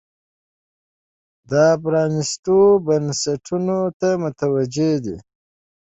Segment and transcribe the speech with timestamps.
[1.51, 5.15] دا پرانیستو بنسټونو ته متوجې دي.